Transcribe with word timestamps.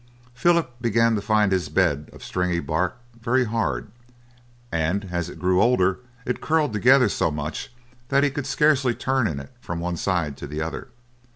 Philip 0.33 0.81
began 0.81 1.13
to 1.13 1.21
find 1.21 1.51
his 1.51 1.69
bed 1.69 2.09
of 2.11 2.23
stringy 2.23 2.59
bark 2.59 2.97
very 3.21 3.43
hard, 3.45 3.91
and 4.71 5.07
as 5.11 5.29
it 5.29 5.37
grew 5.37 5.61
older 5.61 5.99
it 6.25 6.41
curled 6.41 6.73
together 6.73 7.07
so 7.07 7.29
much 7.29 7.71
that 8.09 8.23
he 8.23 8.31
could 8.31 8.47
scarcely 8.47 8.95
turn 8.95 9.27
in 9.27 9.39
it 9.39 9.51
from 9.59 9.79
one 9.79 9.97
side 9.97 10.37
to 10.37 10.47
the 10.47 10.59
other. 10.59 10.87